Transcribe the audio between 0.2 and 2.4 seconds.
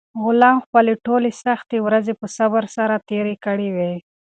غلام خپلې ټولې سختې ورځې په